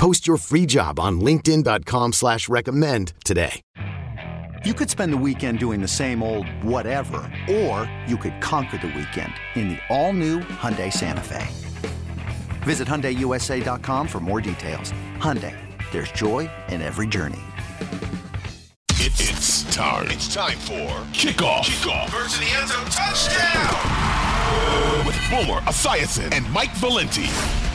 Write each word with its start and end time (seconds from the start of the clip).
Post 0.00 0.26
your 0.26 0.38
free 0.38 0.64
job 0.64 0.98
on 0.98 1.20
LinkedIn.com 1.20 2.14
slash 2.14 2.48
recommend 2.48 3.12
today. 3.22 3.60
You 4.64 4.72
could 4.72 4.88
spend 4.88 5.12
the 5.12 5.18
weekend 5.18 5.58
doing 5.58 5.82
the 5.82 5.88
same 5.88 6.22
old 6.22 6.46
whatever, 6.64 7.30
or 7.50 7.90
you 8.06 8.16
could 8.16 8.40
conquer 8.40 8.78
the 8.78 8.86
weekend 8.86 9.34
in 9.56 9.68
the 9.68 9.78
all-new 9.90 10.40
Hyundai 10.40 10.90
Santa 10.90 11.20
Fe. 11.20 11.46
Visit 12.62 12.88
HyundaiUSA.com 12.88 14.08
for 14.08 14.20
more 14.20 14.40
details. 14.40 14.94
Hyundai, 15.18 15.54
there's 15.92 16.10
joy 16.12 16.48
in 16.70 16.80
every 16.80 17.06
journey. 17.06 17.42
It, 18.92 19.12
it's 19.20 19.64
time. 19.74 20.06
It's 20.06 20.34
time 20.34 20.56
for 20.60 20.88
kickoff. 21.12 21.64
Kickoff. 21.64 22.08
Versus 22.08 22.38
the 22.38 22.46
end 22.56 22.70
zone 22.70 22.86
touchdown. 22.86 23.68
With 25.06 25.18
Boomer 25.28 25.60
Esiason 25.68 26.32
and 26.32 26.50
Mike 26.54 26.72
Valenti. 26.76 27.69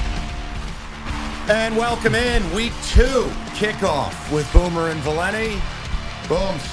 And 1.47 1.77
welcome 1.77 2.15
in 2.15 2.41
week 2.55 2.73
two 2.87 3.29
kickoff 3.53 4.33
with 4.33 4.51
Boomer 4.51 4.89
and 4.89 4.99
Valenti. 5.01 5.61
Booms, 6.27 6.67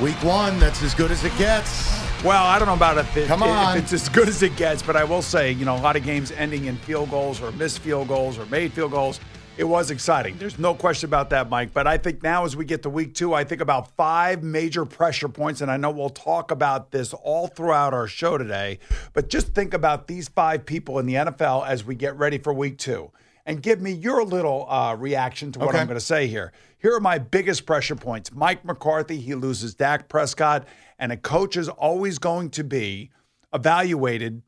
week 0.00 0.14
one, 0.22 0.60
that's 0.60 0.80
as 0.84 0.94
good 0.94 1.10
as 1.10 1.24
it 1.24 1.36
gets. 1.38 1.90
Well, 2.22 2.44
I 2.44 2.60
don't 2.60 2.68
know 2.68 2.74
about 2.74 2.98
if, 2.98 3.16
it, 3.16 3.26
Come 3.26 3.42
on. 3.42 3.76
if 3.76 3.82
it's 3.82 3.92
as 3.92 4.08
good 4.08 4.28
as 4.28 4.44
it 4.44 4.54
gets, 4.54 4.80
but 4.80 4.94
I 4.94 5.02
will 5.02 5.22
say, 5.22 5.50
you 5.50 5.64
know, 5.64 5.74
a 5.74 5.82
lot 5.82 5.96
of 5.96 6.04
games 6.04 6.30
ending 6.30 6.66
in 6.66 6.76
field 6.76 7.10
goals 7.10 7.42
or 7.42 7.50
missed 7.50 7.80
field 7.80 8.06
goals 8.06 8.38
or 8.38 8.46
made 8.46 8.72
field 8.72 8.92
goals. 8.92 9.18
It 9.58 9.64
was 9.64 9.90
exciting. 9.90 10.38
There's 10.38 10.56
no 10.56 10.72
question 10.72 11.10
about 11.10 11.30
that, 11.30 11.50
Mike. 11.50 11.74
But 11.74 11.88
I 11.88 11.98
think 11.98 12.22
now, 12.22 12.44
as 12.44 12.54
we 12.54 12.64
get 12.64 12.84
to 12.84 12.90
week 12.90 13.14
two, 13.14 13.34
I 13.34 13.42
think 13.42 13.60
about 13.60 13.90
five 13.96 14.44
major 14.44 14.84
pressure 14.84 15.28
points. 15.28 15.62
And 15.62 15.68
I 15.70 15.76
know 15.76 15.90
we'll 15.90 16.10
talk 16.10 16.52
about 16.52 16.92
this 16.92 17.12
all 17.12 17.48
throughout 17.48 17.92
our 17.92 18.06
show 18.06 18.38
today. 18.38 18.78
But 19.14 19.28
just 19.28 19.48
think 19.48 19.74
about 19.74 20.06
these 20.06 20.28
five 20.28 20.64
people 20.64 21.00
in 21.00 21.06
the 21.06 21.14
NFL 21.14 21.66
as 21.66 21.84
we 21.84 21.96
get 21.96 22.16
ready 22.16 22.38
for 22.38 22.54
week 22.54 22.78
two 22.78 23.10
and 23.46 23.62
give 23.62 23.80
me 23.80 23.92
your 23.92 24.24
little 24.24 24.66
uh, 24.70 24.94
reaction 24.94 25.52
to 25.52 25.58
what 25.58 25.68
Okay. 25.70 25.78
I'm 25.78 25.86
going 25.86 25.98
to 25.98 26.04
say 26.04 26.26
here. 26.26 26.52
Here 26.78 26.94
are 26.94 27.00
my 27.00 27.18
biggest 27.18 27.66
pressure 27.66 27.96
points. 27.96 28.32
Mike 28.32 28.64
McCarthy, 28.64 29.18
he 29.20 29.34
loses 29.34 29.74
Dak 29.74 30.08
Prescott, 30.08 30.66
and 30.98 31.12
a 31.12 31.16
coach 31.16 31.56
is 31.56 31.68
always 31.68 32.18
going 32.18 32.50
to 32.50 32.64
be 32.64 33.10
evaluated 33.54 34.42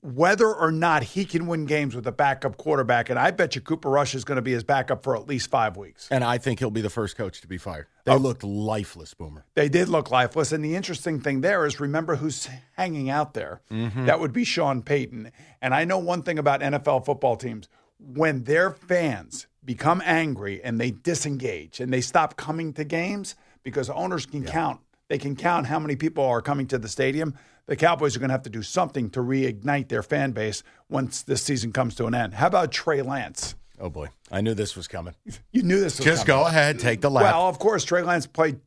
whether 0.00 0.52
or 0.54 0.70
not 0.70 1.02
he 1.02 1.24
can 1.24 1.46
win 1.46 1.64
games 1.64 1.94
with 1.96 2.06
a 2.06 2.12
backup 2.12 2.58
quarterback. 2.58 3.08
And 3.08 3.18
I 3.18 3.30
bet 3.30 3.54
you 3.54 3.62
Cooper 3.62 3.88
Rush 3.88 4.14
is 4.14 4.22
going 4.22 4.36
to 4.36 4.42
be 4.42 4.52
his 4.52 4.62
backup 4.62 5.02
for 5.02 5.16
at 5.16 5.26
least 5.26 5.48
five 5.48 5.78
weeks. 5.78 6.08
And 6.10 6.22
I 6.22 6.36
think 6.36 6.58
he'll 6.58 6.70
be 6.70 6.82
the 6.82 6.90
first 6.90 7.16
coach 7.16 7.40
to 7.40 7.48
be 7.48 7.56
fired. 7.56 7.86
They 8.04 8.14
looked 8.14 8.44
lifeless, 8.44 9.14
Boomer. 9.14 9.46
They 9.54 9.70
did 9.70 9.88
look 9.88 10.10
lifeless. 10.10 10.52
And 10.52 10.62
the 10.62 10.76
interesting 10.76 11.20
thing 11.20 11.40
there 11.40 11.64
is 11.64 11.80
remember 11.80 12.16
who's 12.16 12.50
hanging 12.76 13.08
out 13.08 13.32
there. 13.32 13.62
That 13.70 14.20
would 14.20 14.34
be 14.34 14.44
Sean 14.44 14.82
Payton. 14.82 15.32
And 15.62 15.72
I 15.74 15.86
know 15.86 15.96
one 15.96 16.20
thing 16.22 16.38
about 16.38 16.60
NFL 16.60 17.06
football 17.06 17.36
teams 17.36 17.66
when 17.98 18.44
their 18.44 18.70
fans 18.70 19.46
become 19.64 20.02
angry 20.04 20.62
and 20.62 20.80
they 20.80 20.90
disengage 20.90 21.80
and 21.80 21.92
they 21.92 22.00
stop 22.00 22.36
coming 22.36 22.72
to 22.74 22.84
games 22.84 23.34
because 23.62 23.88
owners 23.90 24.26
can 24.26 24.44
count. 24.44 24.80
They 25.08 25.18
can 25.18 25.36
count 25.36 25.66
how 25.66 25.78
many 25.78 25.96
people 25.96 26.24
are 26.24 26.42
coming 26.42 26.66
to 26.68 26.78
the 26.78 26.88
stadium. 26.88 27.34
The 27.66 27.76
Cowboys 27.76 28.14
are 28.14 28.18
going 28.18 28.28
to 28.28 28.34
have 28.34 28.42
to 28.42 28.50
do 28.50 28.62
something 28.62 29.08
to 29.10 29.20
reignite 29.20 29.88
their 29.88 30.02
fan 30.02 30.32
base 30.32 30.62
once 30.90 31.22
this 31.22 31.42
season 31.42 31.72
comes 31.72 31.94
to 31.96 32.06
an 32.06 32.14
end. 32.14 32.34
How 32.34 32.48
about 32.48 32.72
Trey 32.72 33.00
Lance? 33.00 33.54
Oh, 33.80 33.88
boy. 33.88 34.08
I 34.30 34.40
knew 34.42 34.54
this 34.54 34.76
was 34.76 34.86
coming. 34.86 35.14
You 35.52 35.62
knew 35.62 35.80
this 35.80 35.98
was 35.98 36.04
Just 36.04 36.26
coming. 36.26 36.42
go 36.42 36.46
ahead, 36.48 36.78
take 36.78 37.00
the 37.00 37.10
lap. 37.10 37.24
Well, 37.32 37.48
of 37.48 37.58
course, 37.58 37.84
Trey 37.84 38.02
Lance 38.02 38.26
played 38.26 38.60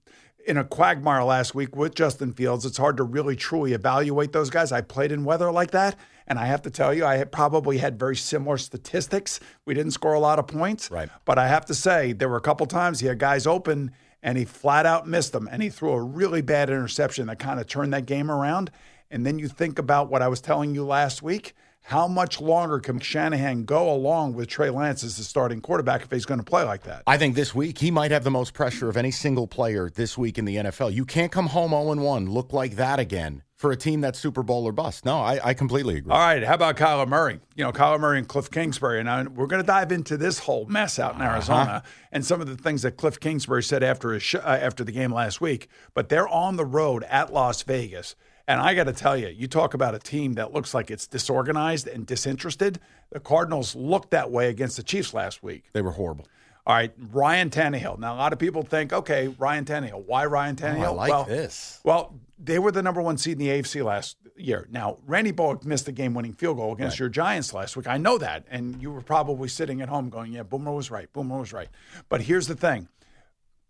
in 0.47 0.55
a 0.57 0.63
quagmire 0.63 1.23
last 1.23 1.53
week 1.53 1.75
with 1.75 1.93
Justin 1.93 2.31
Fields. 2.31 2.65
It's 2.65 2.77
hard 2.77 2.97
to 2.97 3.03
really 3.03 3.35
truly 3.35 3.73
evaluate 3.73 4.31
those 4.31 4.49
guys. 4.49 4.71
I 4.71 4.79
played 4.79 5.11
in 5.11 5.25
weather 5.25 5.51
like 5.51 5.71
that, 5.71 5.97
and 6.25 6.39
I 6.39 6.45
have 6.45 6.61
to 6.61 6.69
tell 6.69 6.93
you, 6.93 7.05
I 7.05 7.17
had 7.17 7.33
probably 7.33 7.79
had 7.79 7.99
very 7.99 8.15
similar 8.15 8.57
statistics. 8.57 9.41
We 9.65 9.73
didn't 9.73 9.91
score 9.91 10.13
a 10.13 10.19
lot 10.19 10.39
of 10.39 10.47
points, 10.47 10.89
Right. 10.89 11.09
But 11.25 11.37
I 11.37 11.49
have 11.49 11.65
to 11.65 11.75
say, 11.75 12.13
there 12.13 12.29
were 12.29 12.37
a 12.37 12.41
couple 12.41 12.65
times 12.65 13.01
he 13.01 13.07
had 13.07 13.19
guys 13.19 13.45
open, 13.45 13.91
and 14.23 14.37
he 14.37 14.45
flat 14.45 14.85
out 14.85 15.05
missed 15.05 15.33
them, 15.33 15.49
and 15.51 15.61
he 15.61 15.69
threw 15.69 15.91
a 15.91 16.01
really 16.01 16.41
bad 16.41 16.69
interception 16.69 17.27
that 17.27 17.39
kind 17.39 17.59
of 17.59 17.67
turned 17.67 17.93
that 17.93 18.05
game 18.05 18.31
around. 18.31 18.71
And 19.11 19.25
then 19.25 19.39
you 19.39 19.49
think 19.49 19.77
about 19.77 20.09
what 20.09 20.21
I 20.21 20.29
was 20.29 20.39
telling 20.39 20.73
you 20.73 20.85
last 20.85 21.21
week. 21.21 21.55
How 21.87 22.05
much 22.05 22.41
longer 22.41 22.79
can 22.79 22.99
Shanahan 22.99 23.63
go 23.63 23.89
along 23.89 24.33
with 24.33 24.49
Trey 24.49 24.69
Lance 24.69 25.05
as 25.05 25.15
the 25.15 25.23
starting 25.23 25.61
quarterback 25.61 26.01
if 26.01 26.11
he's 26.11 26.25
going 26.25 26.41
to 26.41 26.43
play 26.43 26.63
like 26.63 26.83
that? 26.83 27.03
I 27.07 27.17
think 27.17 27.33
this 27.33 27.55
week 27.55 27.77
he 27.77 27.91
might 27.91 28.11
have 28.11 28.25
the 28.25 28.29
most 28.29 28.53
pressure 28.53 28.89
of 28.89 28.97
any 28.97 29.09
single 29.09 29.47
player 29.47 29.89
this 29.89 30.17
week 30.17 30.37
in 30.37 30.43
the 30.43 30.57
NFL. 30.57 30.93
You 30.93 31.05
can't 31.05 31.31
come 31.31 31.47
home 31.47 31.69
0 31.69 32.03
1, 32.03 32.29
look 32.29 32.51
like 32.51 32.75
that 32.75 32.99
again 32.99 33.41
for 33.55 33.71
a 33.71 33.77
team 33.77 34.01
that's 34.01 34.19
Super 34.19 34.43
Bowl 34.43 34.65
or 34.65 34.73
bust. 34.73 35.05
No, 35.05 35.19
I, 35.19 35.39
I 35.41 35.53
completely 35.53 35.95
agree. 35.95 36.11
All 36.11 36.19
right, 36.19 36.43
how 36.43 36.55
about 36.55 36.75
Kyler 36.75 37.07
Murray? 37.07 37.39
You 37.55 37.63
know, 37.63 37.71
Kyler 37.71 38.01
Murray 38.01 38.17
and 38.17 38.27
Cliff 38.27 38.51
Kingsbury. 38.51 38.99
And 38.99 39.09
I, 39.09 39.23
we're 39.23 39.47
going 39.47 39.63
to 39.63 39.65
dive 39.65 39.93
into 39.93 40.17
this 40.17 40.39
whole 40.39 40.65
mess 40.65 40.99
out 40.99 41.15
in 41.15 41.21
Arizona 41.21 41.83
and 42.11 42.25
some 42.25 42.41
of 42.41 42.47
the 42.47 42.57
things 42.57 42.81
that 42.81 42.97
Cliff 42.97 43.17
Kingsbury 43.17 43.63
said 43.63 43.81
after 43.81 44.11
his 44.11 44.23
sh- 44.23 44.35
uh, 44.35 44.59
after 44.61 44.83
the 44.83 44.91
game 44.91 45.13
last 45.13 45.39
week. 45.39 45.69
But 45.93 46.09
they're 46.09 46.27
on 46.27 46.57
the 46.57 46.65
road 46.65 47.05
at 47.05 47.31
Las 47.31 47.61
Vegas. 47.61 48.17
And 48.47 48.61
I 48.61 48.73
got 48.75 48.85
to 48.85 48.93
tell 48.93 49.17
you, 49.17 49.27
you 49.27 49.47
talk 49.47 49.73
about 49.73 49.93
a 49.93 49.99
team 49.99 50.33
that 50.33 50.53
looks 50.53 50.73
like 50.73 50.89
it's 50.89 51.05
disorganized 51.05 51.87
and 51.87 52.05
disinterested. 52.05 52.79
The 53.11 53.19
Cardinals 53.19 53.75
looked 53.75 54.11
that 54.11 54.31
way 54.31 54.49
against 54.49 54.77
the 54.77 54.83
Chiefs 54.83 55.13
last 55.13 55.43
week. 55.43 55.65
They 55.73 55.81
were 55.81 55.91
horrible. 55.91 56.27
All 56.65 56.75
right, 56.75 56.93
Ryan 57.11 57.49
Tannehill. 57.49 57.97
Now, 57.97 58.13
a 58.13 58.17
lot 58.17 58.33
of 58.33 58.39
people 58.39 58.61
think, 58.61 58.91
okay, 58.91 59.29
Ryan 59.37 59.63
Tannehill. 59.63 60.05
Why 60.05 60.25
Ryan 60.25 60.55
Tannehill? 60.57 60.87
Oh, 60.87 60.93
I 60.93 60.95
like 60.95 61.11
well, 61.11 61.23
this. 61.23 61.79
Well, 61.83 62.19
they 62.37 62.59
were 62.59 62.71
the 62.71 62.83
number 62.83 63.01
one 63.01 63.17
seed 63.17 63.33
in 63.33 63.39
the 63.39 63.47
AFC 63.47 63.83
last 63.83 64.17
year. 64.35 64.67
Now, 64.69 64.97
Randy 65.05 65.31
Bullock 65.31 65.65
missed 65.65 65.85
the 65.85 65.93
game 65.93 66.13
winning 66.13 66.33
field 66.33 66.57
goal 66.57 66.73
against 66.73 66.99
your 66.99 67.07
Giants 67.07 67.53
last 67.53 67.77
week. 67.77 67.87
I 67.87 67.97
know 67.97 68.17
that. 68.17 68.45
And 68.49 68.81
you 68.81 68.91
were 68.91 69.01
probably 69.01 69.47
sitting 69.47 69.81
at 69.81 69.87
home 69.87 70.09
going, 70.09 70.33
yeah, 70.33 70.43
Boomer 70.43 70.73
was 70.73 70.91
right. 70.91 71.11
Boomer 71.13 71.39
was 71.39 71.53
right. 71.53 71.69
But 72.09 72.21
here's 72.21 72.47
the 72.47 72.55
thing 72.55 72.89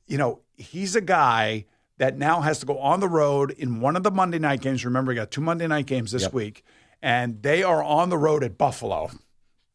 you 0.07 0.17
know, 0.17 0.39
he's 0.55 0.95
a 0.95 1.01
guy 1.01 1.66
that 1.97 2.18
now 2.18 2.41
has 2.41 2.59
to 2.59 2.66
go 2.66 2.78
on 2.80 3.00
the 3.00 3.08
road 3.09 3.52
in 3.52 3.80
one 3.81 3.96
of 3.96 4.03
the 4.03 4.12
Monday 4.12 4.40
night 4.40 4.62
games. 4.62 4.85
Remember, 4.85 5.09
we 5.12 5.16
got 5.16 5.31
two 5.31 5.41
Monday 5.41 5.68
night 5.68 5.85
games 5.85 6.12
this 6.12 6.24
Yep. 6.24 6.34
week, 6.34 6.63
and 7.02 7.41
they 7.41 7.63
are 7.63 7.84
on 7.84 8.09
the 8.09 8.18
road 8.18 8.44
at 8.44 8.58
Buffalo. 8.58 9.09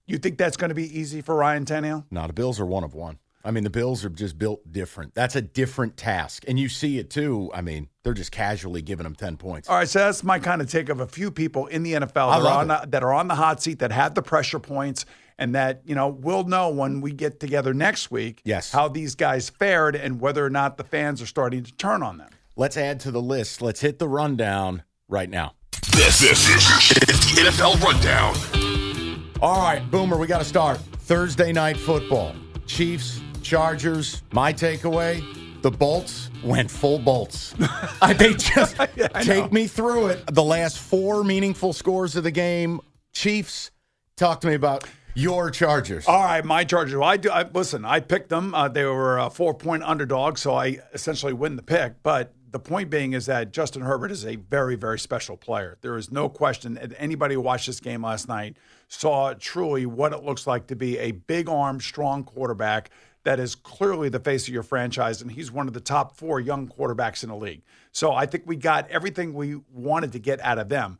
You 0.06 0.18
think 0.18 0.38
that's 0.38 0.56
going 0.56 0.68
to 0.70 0.74
be 0.74 0.98
easy 0.98 1.20
for 1.20 1.34
Ryan 1.34 1.64
Tannehill? 1.64 2.04
No, 2.10 2.26
the 2.26 2.32
Bills 2.32 2.60
are 2.60 2.66
one 2.66 2.84
of 2.84 2.94
one. 2.94 3.18
I 3.44 3.50
mean, 3.50 3.64
the 3.64 3.70
Bills 3.70 4.04
are 4.04 4.08
just 4.08 4.38
built 4.38 4.70
different. 4.70 5.14
That's 5.14 5.34
a 5.34 5.42
different 5.42 5.96
task. 5.96 6.44
And 6.46 6.60
you 6.60 6.68
see 6.68 6.98
it 6.98 7.10
too. 7.10 7.50
I 7.52 7.60
mean, 7.60 7.88
they're 8.04 8.14
just 8.14 8.30
casually 8.30 8.82
giving 8.82 9.02
them 9.02 9.16
10 9.16 9.36
points. 9.36 9.68
All 9.68 9.74
right, 9.76 9.88
so 9.88 9.98
that's 9.98 10.22
my 10.22 10.38
kind 10.38 10.60
of 10.60 10.70
take 10.70 10.88
of 10.88 11.00
a 11.00 11.08
few 11.08 11.32
people 11.32 11.66
in 11.66 11.82
the 11.82 11.94
NFL 11.94 12.12
that 12.14 12.46
are, 12.46 12.46
on 12.60 12.68
the, 12.68 12.86
that 12.88 13.02
are 13.02 13.12
on 13.12 13.26
the 13.26 13.34
hot 13.34 13.60
seat, 13.60 13.80
that 13.80 13.90
have 13.90 14.14
the 14.14 14.22
pressure 14.22 14.60
points, 14.60 15.06
and 15.42 15.54
that 15.56 15.82
you 15.84 15.94
know 15.94 16.08
we'll 16.08 16.44
know 16.44 16.70
when 16.70 17.00
we 17.00 17.12
get 17.12 17.40
together 17.40 17.74
next 17.74 18.10
week. 18.10 18.40
Yes. 18.44 18.70
how 18.70 18.88
these 18.88 19.14
guys 19.14 19.50
fared 19.50 19.96
and 19.96 20.20
whether 20.20 20.44
or 20.44 20.50
not 20.50 20.76
the 20.76 20.84
fans 20.84 21.20
are 21.20 21.26
starting 21.26 21.64
to 21.64 21.72
turn 21.72 22.02
on 22.02 22.18
them. 22.18 22.30
Let's 22.56 22.76
add 22.76 23.00
to 23.00 23.10
the 23.10 23.20
list. 23.20 23.60
Let's 23.60 23.80
hit 23.80 23.98
the 23.98 24.08
rundown 24.08 24.84
right 25.08 25.28
now. 25.28 25.54
This, 25.96 26.20
this 26.20 26.48
is 26.48 27.34
the 27.34 27.50
NFL 27.50 27.82
Rundown. 27.82 29.32
All 29.40 29.60
right, 29.60 29.82
Boomer, 29.90 30.16
we 30.16 30.26
got 30.26 30.38
to 30.38 30.44
start. 30.44 30.78
Thursday 30.78 31.52
night 31.52 31.76
football. 31.76 32.34
Chiefs, 32.66 33.20
Chargers. 33.42 34.22
My 34.32 34.52
takeaway 34.52 35.22
the 35.62 35.70
Bolts 35.70 36.28
went 36.42 36.70
full 36.70 36.98
bolts. 36.98 37.54
I, 38.00 38.12
they 38.18 38.34
just 38.34 38.76
take 39.22 39.52
me 39.52 39.68
through 39.68 40.08
it. 40.08 40.24
The 40.34 40.42
last 40.42 40.78
four 40.78 41.22
meaningful 41.22 41.72
scores 41.72 42.16
of 42.16 42.24
the 42.24 42.32
game. 42.32 42.80
Chiefs, 43.12 43.70
talk 44.16 44.40
to 44.40 44.48
me 44.48 44.54
about 44.54 44.84
your 45.14 45.50
Chargers. 45.50 46.06
All 46.06 46.24
right, 46.24 46.44
my 46.44 46.64
Chargers. 46.64 46.96
Well, 46.96 47.08
I 47.08 47.16
do. 47.16 47.30
I, 47.30 47.42
listen, 47.52 47.84
I 47.84 48.00
picked 48.00 48.28
them. 48.28 48.54
Uh, 48.54 48.68
they 48.68 48.84
were 48.84 49.18
a 49.18 49.30
four-point 49.30 49.82
underdog, 49.82 50.38
so 50.38 50.54
I 50.54 50.78
essentially 50.92 51.32
win 51.32 51.56
the 51.56 51.62
pick. 51.62 52.02
But 52.02 52.32
the 52.50 52.58
point 52.58 52.90
being 52.90 53.12
is 53.12 53.26
that 53.26 53.52
Justin 53.52 53.82
Herbert 53.82 54.10
is 54.10 54.26
a 54.26 54.36
very, 54.36 54.76
very 54.76 54.98
special 54.98 55.36
player. 55.36 55.78
There 55.80 55.96
is 55.96 56.12
no 56.12 56.28
question. 56.28 56.76
And 56.76 56.94
anybody 56.94 57.34
who 57.34 57.40
watched 57.40 57.66
this 57.66 57.80
game 57.80 58.02
last 58.02 58.28
night 58.28 58.56
saw 58.88 59.32
truly 59.34 59.86
what 59.86 60.12
it 60.12 60.22
looks 60.22 60.46
like 60.46 60.66
to 60.66 60.76
be 60.76 60.98
a 60.98 61.12
big 61.12 61.48
arm, 61.48 61.80
strong 61.80 62.24
quarterback 62.24 62.90
that 63.24 63.38
is 63.38 63.54
clearly 63.54 64.08
the 64.08 64.18
face 64.18 64.48
of 64.48 64.54
your 64.54 64.64
franchise, 64.64 65.22
and 65.22 65.30
he's 65.30 65.52
one 65.52 65.68
of 65.68 65.74
the 65.74 65.80
top 65.80 66.16
four 66.16 66.40
young 66.40 66.66
quarterbacks 66.66 67.22
in 67.22 67.28
the 67.28 67.36
league. 67.36 67.62
So 67.92 68.12
I 68.12 68.26
think 68.26 68.44
we 68.46 68.56
got 68.56 68.90
everything 68.90 69.32
we 69.32 69.60
wanted 69.72 70.12
to 70.12 70.18
get 70.18 70.40
out 70.40 70.58
of 70.58 70.68
them. 70.68 70.98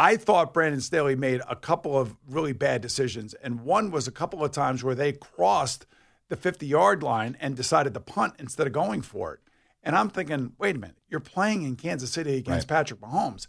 I 0.00 0.16
thought 0.16 0.54
Brandon 0.54 0.80
Staley 0.80 1.16
made 1.16 1.40
a 1.48 1.56
couple 1.56 1.98
of 1.98 2.14
really 2.30 2.52
bad 2.52 2.80
decisions, 2.80 3.34
and 3.34 3.62
one 3.62 3.90
was 3.90 4.06
a 4.06 4.12
couple 4.12 4.44
of 4.44 4.52
times 4.52 4.84
where 4.84 4.94
they 4.94 5.12
crossed 5.12 5.86
the 6.28 6.36
50 6.36 6.66
yard 6.66 7.02
line 7.02 7.36
and 7.40 7.56
decided 7.56 7.94
to 7.94 8.00
punt 8.00 8.34
instead 8.38 8.68
of 8.68 8.72
going 8.72 9.02
for 9.02 9.34
it. 9.34 9.40
And 9.82 9.96
I'm 9.96 10.08
thinking, 10.08 10.52
wait 10.56 10.76
a 10.76 10.78
minute, 10.78 10.98
you're 11.08 11.18
playing 11.18 11.64
in 11.64 11.74
Kansas 11.74 12.12
City 12.12 12.36
against 12.36 12.70
Right. 12.70 12.78
Patrick 12.78 13.00
Mahomes. 13.00 13.48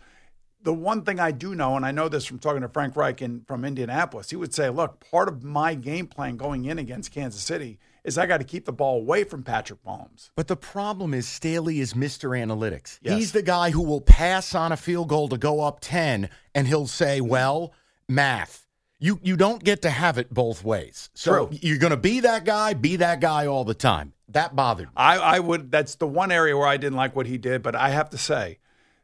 The 0.61 0.73
one 0.73 1.03
thing 1.03 1.19
I 1.19 1.31
do 1.31 1.53
know, 1.53 1.75
and 1.75 1.85
I 1.85 1.91
know 1.91 2.09
this 2.09 2.25
from 2.25 2.39
talking 2.39 2.63
to 2.63 2.67
Frank 2.67 2.95
Reich 2.95 3.21
in, 3.21 3.41
from 3.41 3.63
Indianapolis, 3.63 4.31
he 4.31 4.35
would 4.35 4.53
say, 4.53 4.71
look, 4.71 4.99
part 5.11 5.27
of 5.27 5.43
my 5.43 5.75
game 5.75 6.07
plan 6.07 6.35
going 6.35 6.65
in 6.65 6.79
against 6.79 7.11
Kansas 7.11 7.43
City 7.43 7.77
is 8.03 8.17
I 8.17 8.25
got 8.25 8.37
to 8.37 8.43
keep 8.43 8.65
the 8.65 8.73
ball 8.73 8.97
away 8.97 9.23
from 9.23 9.43
Patrick 9.43 9.83
Mahomes. 9.85 10.29
But 10.35 10.47
the 10.47 10.55
problem 10.55 11.13
is 11.13 11.27
Staley 11.27 11.79
is 11.79 11.93
Mr. 11.93 12.29
Analytics. 12.37 12.99
Yes. 13.01 13.17
He's 13.17 13.31
the 13.31 13.41
guy 13.41 13.71
who 13.71 13.81
will 13.81 14.01
pass 14.01 14.55
on 14.55 14.71
a 14.71 14.77
field 14.77 15.09
goal 15.09 15.29
to 15.29 15.37
go 15.37 15.61
up 15.61 15.79
10 15.81 16.29
and 16.55 16.67
he'll 16.67 16.87
say, 16.87 17.21
"Well, 17.21 17.73
math. 18.07 18.65
You 18.99 19.19
you 19.23 19.37
don't 19.37 19.63
get 19.63 19.81
to 19.83 19.89
have 19.89 20.17
it 20.17 20.33
both 20.33 20.63
ways." 20.63 21.09
So 21.13 21.47
True. 21.47 21.57
you're 21.61 21.77
going 21.77 21.91
to 21.91 21.97
be 21.97 22.21
that 22.21 22.45
guy, 22.45 22.73
be 22.73 22.97
that 22.97 23.19
guy 23.19 23.47
all 23.47 23.63
the 23.63 23.73
time. 23.73 24.13
That 24.29 24.55
bothered 24.55 24.87
me. 24.87 24.93
I, 24.95 25.17
I 25.17 25.39
would. 25.39 25.71
That's 25.71 25.95
the 25.95 26.07
one 26.07 26.31
area 26.31 26.55
where 26.55 26.67
I 26.67 26.77
didn't 26.77 26.97
like 26.97 27.15
what 27.15 27.25
he 27.25 27.37
did. 27.37 27.63
But 27.63 27.75
I 27.75 27.89
have 27.89 28.09
to 28.11 28.17
say 28.17 28.59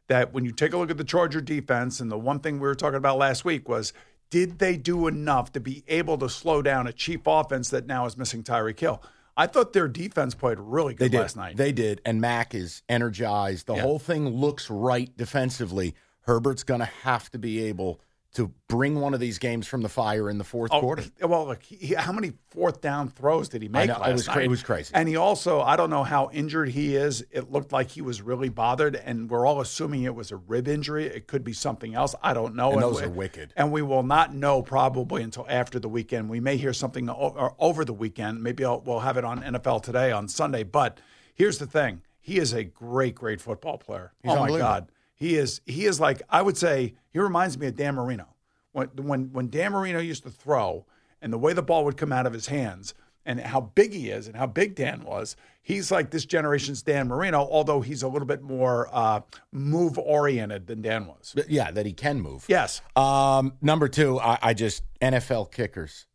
that 0.08 0.32
when 0.32 0.44
you 0.44 0.52
take 0.52 0.72
a 0.72 0.76
look 0.76 0.90
at 0.90 0.98
the 0.98 1.04
Charger 1.04 1.40
defense, 1.40 2.00
and 2.00 2.10
the 2.10 2.18
one 2.18 2.40
thing 2.40 2.54
we 2.54 2.60
were 2.60 2.74
talking 2.74 2.96
about 2.96 3.18
last 3.18 3.44
week 3.44 3.68
was, 3.68 3.92
did 4.30 4.58
they 4.58 4.76
do 4.76 5.06
enough 5.06 5.52
to 5.52 5.60
be 5.60 5.84
able 5.88 6.18
to 6.18 6.28
slow 6.28 6.62
down 6.62 6.86
a 6.86 6.92
cheap 6.92 7.22
offense 7.26 7.70
that 7.70 7.86
now 7.86 8.06
is 8.06 8.16
missing 8.16 8.42
Tyreek 8.42 8.78
Hill? 8.80 9.02
I 9.36 9.46
thought 9.46 9.72
their 9.74 9.88
defense 9.88 10.34
played 10.34 10.58
really 10.58 10.94
They 10.94 11.06
good 11.06 11.12
did. 11.12 11.20
last 11.20 11.36
night. 11.36 11.56
They 11.56 11.72
did. 11.72 12.00
And 12.06 12.20
Mack 12.20 12.54
is 12.54 12.82
energized. 12.88 13.66
The 13.66 13.74
Yeah. 13.76 13.82
whole 13.82 13.98
thing 13.98 14.28
looks 14.28 14.70
right 14.70 15.14
defensively. 15.16 15.94
Herbert's 16.22 16.64
going 16.64 16.80
to 16.80 16.86
have 16.86 17.30
to 17.30 17.38
be 17.38 17.62
able 17.64 18.00
to 18.36 18.52
bring 18.68 19.00
one 19.00 19.12
of 19.14 19.20
these 19.20 19.38
games 19.38 19.66
from 19.66 19.80
the 19.82 19.88
fire 19.88 20.28
in 20.30 20.38
the 20.38 20.44
fourth 20.44 20.70
Oh, 20.72 20.80
quarter. 20.80 21.04
Well, 21.22 21.46
look, 21.46 21.62
he, 21.62 21.94
how 21.94 22.12
many 22.12 22.32
fourth 22.50 22.80
down 22.80 23.08
throws 23.08 23.48
did 23.48 23.62
he 23.62 23.68
make? 23.68 23.88
know, 23.88 24.00
it 24.02 24.12
was 24.12 24.26
night? 24.26 24.44
it 24.44 24.48
was 24.48 24.62
crazy. 24.62 24.92
And 24.94 25.08
he 25.08 25.16
also, 25.16 25.60
I 25.62 25.76
don't 25.76 25.90
know 25.90 26.04
how 26.04 26.30
injured 26.32 26.68
he 26.68 26.96
is. 26.96 27.24
It 27.30 27.50
looked 27.50 27.72
like 27.72 27.90
he 27.90 28.02
was 28.02 28.20
really 28.20 28.48
bothered, 28.50 28.94
and 28.94 29.30
we're 29.30 29.46
all 29.46 29.60
assuming 29.60 30.02
it 30.02 30.14
was 30.14 30.30
a 30.32 30.36
rib 30.36 30.68
injury. 30.68 31.06
It 31.06 31.26
could 31.26 31.44
be 31.44 31.52
something 31.54 31.94
else. 31.94 32.14
I 32.22 32.34
don't 32.34 32.54
know. 32.54 32.72
And 32.72 32.82
those 32.82 33.00
we- 33.00 33.06
are 33.06 33.10
wicked. 33.10 33.52
And 33.56 33.72
we 33.72 33.82
will 33.82 34.02
not 34.02 34.34
know 34.34 34.62
probably 34.62 35.22
until 35.22 35.46
after 35.48 35.78
the 35.78 35.88
weekend. 35.88 36.28
We 36.28 36.40
may 36.40 36.56
hear 36.58 36.72
something 36.74 37.08
o- 37.08 37.14
or 37.36 37.54
over 37.58 37.84
the 37.84 37.94
weekend. 37.94 38.42
Maybe 38.42 38.64
I'll, 38.64 38.80
we'll 38.80 39.00
have 39.00 39.16
it 39.16 39.24
on 39.24 39.42
NFL 39.42 39.82
Today 39.82 40.12
on 40.12 40.28
Sunday. 40.28 40.62
But 40.62 41.00
here's 41.34 41.56
the 41.58 41.66
thing: 41.66 42.02
he 42.20 42.36
is 42.38 42.52
a 42.52 42.64
great, 42.64 43.14
great 43.14 43.40
football 43.40 43.78
player. 43.78 44.12
He's 44.22 44.32
oh 44.32 44.40
my. 44.46 44.58
God, 44.58 44.92
he 45.16 45.36
is. 45.36 45.60
He 45.66 45.86
is 45.86 45.98
like 45.98 46.22
I 46.30 46.42
would 46.42 46.56
say. 46.56 46.94
He 47.10 47.18
reminds 47.18 47.58
me 47.58 47.66
of 47.66 47.74
Dan 47.74 47.94
Marino 47.94 48.28
when 48.72 48.88
when 48.96 49.32
when 49.32 49.48
Dan 49.48 49.72
Marino 49.72 49.98
used 49.98 50.22
to 50.24 50.30
throw 50.30 50.86
and 51.20 51.32
the 51.32 51.38
way 51.38 51.52
the 51.52 51.62
ball 51.62 51.84
would 51.84 51.96
come 51.96 52.12
out 52.12 52.26
of 52.26 52.32
his 52.32 52.46
hands 52.46 52.94
and 53.24 53.40
how 53.40 53.60
big 53.60 53.92
he 53.92 54.10
is 54.10 54.28
and 54.28 54.36
how 54.36 54.46
big 54.46 54.74
Dan 54.76 55.02
was. 55.02 55.34
He's 55.62 55.90
like 55.90 56.10
this 56.10 56.24
generation's 56.24 56.82
Dan 56.82 57.08
Marino, 57.08 57.40
although 57.40 57.80
he's 57.80 58.02
a 58.02 58.08
little 58.08 58.26
bit 58.26 58.42
more 58.42 58.88
uh, 58.92 59.22
move 59.50 59.98
oriented 59.98 60.68
than 60.68 60.80
Dan 60.82 61.06
was. 61.06 61.32
But 61.34 61.50
yeah, 61.50 61.72
that 61.72 61.86
he 61.86 61.92
can 61.92 62.20
move. 62.20 62.44
Yes. 62.48 62.82
Um, 62.94 63.54
number 63.60 63.88
two, 63.88 64.20
I, 64.20 64.38
I 64.40 64.54
just 64.54 64.84
NFL 65.00 65.50
kickers. 65.50 66.06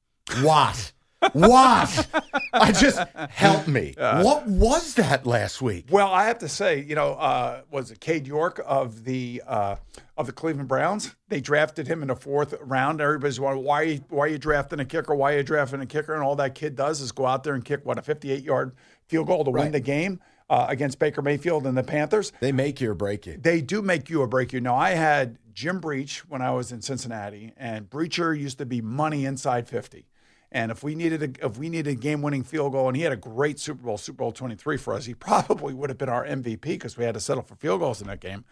What? 0.41 0.93
What? 1.33 2.07
I 2.53 2.71
just 2.71 2.99
help 3.29 3.67
me. 3.67 3.95
Uh, 4.01 4.23
what 4.23 4.47
was 4.47 4.95
that 4.95 5.27
last 5.27 5.61
week? 5.61 5.85
Well, 5.91 6.07
I 6.11 6.25
have 6.25 6.39
to 6.39 6.49
say, 6.49 6.81
you 6.81 6.95
know, 6.95 7.13
uh, 7.13 7.61
was 7.69 7.91
it 7.91 7.99
Cade 7.99 8.25
York 8.25 8.59
of 8.65 9.03
the 9.03 9.43
uh, 9.45 9.75
of 10.17 10.25
the 10.25 10.31
Cleveland 10.31 10.67
Browns? 10.67 11.15
They 11.27 11.39
drafted 11.39 11.87
him 11.87 12.01
in 12.01 12.07
the 12.07 12.15
fourth 12.15 12.55
round. 12.61 12.99
Everybody's 12.99 13.39
wondering 13.39 13.63
why 13.63 13.81
are 13.81 13.83
you, 13.83 14.05
why 14.09 14.25
are 14.25 14.27
you 14.27 14.37
drafting 14.39 14.79
a 14.79 14.85
kicker? 14.85 15.13
Why 15.13 15.33
are 15.33 15.37
you 15.37 15.43
drafting 15.43 15.81
a 15.81 15.85
kicker? 15.85 16.15
And 16.15 16.23
all 16.23 16.35
that 16.37 16.55
kid 16.55 16.75
does 16.75 16.99
is 16.99 17.11
go 17.11 17.27
out 17.27 17.43
there 17.43 17.53
and 17.53 17.63
kick 17.63 17.85
what 17.85 17.99
a 17.99 18.01
58 18.01 18.43
yard 18.43 18.75
field 19.07 19.27
goal 19.27 19.43
to 19.43 19.51
win 19.51 19.71
the 19.71 19.79
game 19.79 20.19
uh, 20.49 20.65
against 20.67 20.99
Baker 20.99 21.21
Mayfield 21.21 21.65
and 21.67 21.77
the 21.77 21.83
Panthers. 21.83 22.31
They 22.39 22.51
make 22.51 22.81
you 22.81 22.91
or 22.91 22.95
break 22.95 23.25
you. 23.25 23.37
They 23.37 23.61
do 23.61 23.81
make 23.81 24.09
you 24.09 24.21
or 24.21 24.27
break 24.27 24.51
you. 24.51 24.61
Now, 24.61 24.75
I 24.75 24.91
had 24.91 25.37
Jim 25.53 25.79
Breach 25.79 26.27
when 26.27 26.41
I 26.41 26.51
was 26.51 26.71
in 26.71 26.81
Cincinnati, 26.81 27.53
and 27.55 27.89
Breacher 27.89 28.37
used 28.37 28.57
to 28.57 28.65
be 28.65 28.81
money 28.81 29.25
inside 29.25 29.67
50. 29.67 30.07
And 30.51 30.71
if 30.71 30.83
we 30.83 30.95
needed 30.95 31.23
a 31.23 31.45
if 31.45 31.57
we 31.57 31.69
needed 31.69 31.91
a 31.91 31.95
game 31.95 32.21
winning 32.21 32.43
field 32.43 32.73
goal, 32.73 32.87
and 32.87 32.97
he 32.97 33.03
had 33.03 33.13
a 33.13 33.17
great 33.17 33.59
Super 33.59 33.83
Bowl, 33.83 33.97
Super 33.97 34.17
Bowl 34.17 34.31
23 34.31 34.77
for 34.77 34.93
us, 34.93 35.05
he 35.05 35.13
probably 35.13 35.73
would 35.73 35.89
have 35.89 35.97
been 35.97 36.09
our 36.09 36.25
MVP 36.25 36.61
because 36.61 36.97
we 36.97 37.05
had 37.05 37.13
to 37.13 37.21
settle 37.21 37.43
for 37.43 37.55
field 37.55 37.79
goals 37.79 38.01
in 38.01 38.07
that 38.07 38.19
game. 38.19 38.43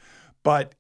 But 0.43 0.75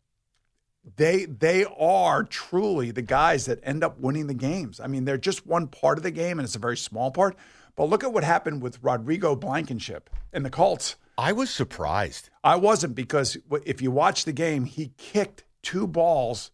they 0.95 1.25
they 1.25 1.65
are 1.65 2.23
truly 2.23 2.91
the 2.91 3.01
guys 3.01 3.45
that 3.45 3.59
end 3.63 3.83
up 3.83 3.99
winning 3.99 4.27
the 4.27 4.33
games. 4.33 4.79
I 4.79 4.87
mean, 4.87 5.05
they're 5.05 5.17
just 5.17 5.45
one 5.45 5.67
part 5.67 5.97
of 5.97 6.03
the 6.03 6.11
game, 6.11 6.39
and 6.39 6.45
it's 6.45 6.55
a 6.55 6.59
very 6.59 6.77
small 6.77 7.11
part. 7.11 7.35
But 7.75 7.89
look 7.89 8.03
at 8.03 8.13
what 8.13 8.23
happened 8.23 8.61
with 8.61 8.81
Rodrigo 8.81 9.35
Blankenship 9.35 10.09
and 10.33 10.45
the 10.45 10.49
Colts. 10.49 10.95
I 11.17 11.33
was 11.33 11.49
surprised. 11.49 12.29
I 12.43 12.55
wasn't 12.55 12.95
because 12.95 13.37
if 13.65 13.81
you 13.81 13.91
watch 13.91 14.25
the 14.25 14.31
game, 14.31 14.65
he 14.65 14.93
kicked 14.97 15.43
two 15.61 15.85
balls 15.85 16.51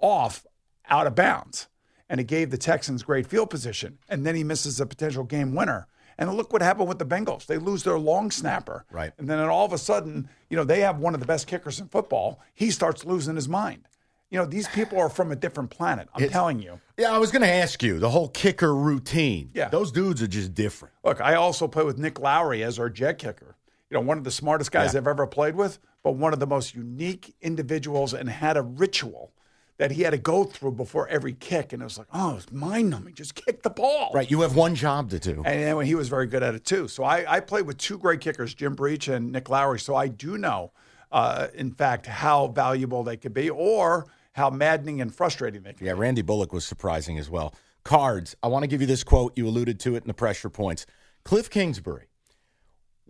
off 0.00 0.46
out 0.88 1.06
of 1.06 1.14
bounds, 1.14 1.68
and 2.08 2.20
it 2.20 2.24
gave 2.24 2.50
the 2.50 2.58
Texans 2.58 3.02
great 3.02 3.26
field 3.26 3.50
position. 3.50 3.98
And 4.08 4.24
then 4.26 4.34
he 4.34 4.44
misses 4.44 4.80
a 4.80 4.86
potential 4.86 5.24
game 5.24 5.54
winner. 5.54 5.86
And 6.20 6.32
look 6.34 6.52
what 6.52 6.62
happened 6.62 6.88
with 6.88 6.98
the 6.98 7.06
Bengals. 7.06 7.46
They 7.46 7.58
lose 7.58 7.84
their 7.84 7.98
long 7.98 8.30
snapper. 8.32 8.84
Right. 8.90 9.12
And 9.18 9.30
then 9.30 9.38
all 9.40 9.64
of 9.64 9.72
a 9.72 9.78
sudden, 9.78 10.28
you 10.50 10.56
know, 10.56 10.64
they 10.64 10.80
have 10.80 10.98
one 10.98 11.14
of 11.14 11.20
the 11.20 11.26
best 11.26 11.46
kickers 11.46 11.78
in 11.78 11.86
football. 11.88 12.40
He 12.54 12.70
starts 12.72 13.04
losing 13.04 13.36
his 13.36 13.48
mind. 13.48 13.86
You 14.30 14.38
know, 14.38 14.44
these 14.44 14.66
people 14.68 14.98
are 14.98 15.08
from 15.08 15.30
a 15.32 15.36
different 15.36 15.70
planet. 15.70 16.08
I'm 16.14 16.22
It's- 16.22 16.32
telling 16.32 16.60
you. 16.60 16.80
Yeah, 16.98 17.12
I 17.12 17.18
was 17.18 17.30
going 17.30 17.42
to 17.42 17.48
ask 17.50 17.82
you 17.84 17.98
the 18.00 18.10
whole 18.10 18.28
kicker 18.28 18.74
routine. 18.74 19.50
Yeah. 19.54 19.68
those 19.68 19.92
dudes 19.92 20.20
are 20.20 20.26
just 20.26 20.52
different. 20.54 20.92
Look, 21.04 21.20
I 21.20 21.34
also 21.36 21.68
play 21.68 21.84
with 21.84 21.98
Nick 21.98 22.18
Lowery 22.18 22.62
as 22.64 22.78
our 22.80 22.90
jet 22.90 23.18
kicker. 23.18 23.54
You 23.88 23.94
know, 23.94 24.00
one 24.00 24.18
of 24.18 24.24
the 24.24 24.30
smartest 24.32 24.72
guys 24.72 24.92
Yeah. 24.94 25.00
I've 25.00 25.06
ever 25.06 25.26
played 25.26 25.54
with, 25.54 25.78
but 26.02 26.12
one 26.16 26.32
of 26.32 26.40
the 26.40 26.46
most 26.46 26.74
unique 26.74 27.34
individuals 27.40 28.12
and 28.12 28.28
had 28.28 28.56
a 28.56 28.62
ritual 28.62 29.32
that 29.78 29.92
he 29.92 30.02
had 30.02 30.10
to 30.10 30.18
go 30.18 30.44
through 30.44 30.72
before 30.72 31.08
every 31.08 31.32
kick. 31.32 31.72
And 31.72 31.80
it 31.80 31.84
was 31.84 31.98
like, 31.98 32.08
oh, 32.12 32.36
it's 32.36 32.50
mind 32.52 32.90
numbing. 32.90 33.14
Just 33.14 33.34
kick 33.34 33.62
the 33.62 33.70
ball. 33.70 34.10
Right, 34.12 34.30
you 34.30 34.40
have 34.42 34.54
one 34.54 34.74
job 34.74 35.10
to 35.10 35.18
do. 35.18 35.42
And 35.44 35.62
then 35.62 35.86
he 35.86 35.94
was 35.94 36.08
very 36.08 36.26
good 36.26 36.42
at 36.42 36.54
it 36.54 36.64
too. 36.64 36.88
So 36.88 37.04
I, 37.04 37.36
I 37.36 37.40
played 37.40 37.66
with 37.66 37.78
two 37.78 37.96
great 37.96 38.20
kickers, 38.20 38.54
Jim 38.54 38.74
Breach 38.74 39.08
and 39.08 39.32
Nick 39.32 39.48
Lowery. 39.48 39.78
So 39.78 39.94
I 39.94 40.08
do 40.08 40.36
know, 40.36 40.72
uh, 41.12 41.46
in 41.54 41.70
fact, 41.70 42.06
how 42.06 42.48
valuable 42.48 43.04
they 43.04 43.16
could 43.16 43.32
be 43.32 43.48
or 43.48 44.06
how 44.32 44.50
maddening 44.50 45.00
and 45.00 45.14
frustrating 45.14 45.62
they 45.62 45.72
can 45.72 45.86
Yeah, 45.86 45.94
Randy 45.96 46.22
Bullock 46.22 46.52
was 46.52 46.64
surprising 46.64 47.18
as 47.18 47.30
well. 47.30 47.54
Cards. 47.84 48.36
I 48.42 48.48
want 48.48 48.64
to 48.64 48.66
give 48.66 48.80
you 48.80 48.86
this 48.86 49.04
quote. 49.04 49.32
You 49.36 49.46
alluded 49.46 49.78
to 49.80 49.94
it 49.94 50.02
in 50.02 50.08
the 50.08 50.14
pressure 50.14 50.50
points. 50.50 50.86
Cliff 51.24 51.48
Kingsbury. 51.48 52.08